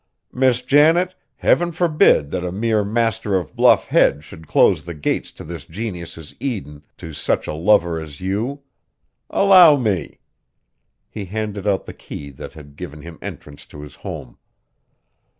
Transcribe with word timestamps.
"Miss 0.33 0.63
Janet, 0.63 1.13
heaven 1.35 1.71
forbid! 1.71 2.31
that 2.31 2.43
a 2.43 2.51
mere 2.51 2.83
master 2.83 3.35
of 3.35 3.55
Bluff 3.55 3.85
Head 3.89 4.23
should 4.23 4.47
close 4.47 4.81
the 4.81 4.95
gates 4.95 5.31
to 5.33 5.43
this 5.43 5.63
Genius' 5.63 6.33
Eden 6.39 6.81
to 6.97 7.13
such 7.13 7.45
a 7.45 7.53
lover 7.53 8.01
as 8.01 8.19
you! 8.19 8.63
Allow 9.29 9.75
me." 9.75 10.17
He 11.07 11.25
handed 11.25 11.67
out 11.67 11.85
the 11.85 11.93
key 11.93 12.31
that 12.31 12.53
had 12.53 12.77
given 12.77 13.03
him 13.03 13.19
entrance 13.21 13.63
to 13.67 13.81
his 13.81 13.93
home. 13.97 14.39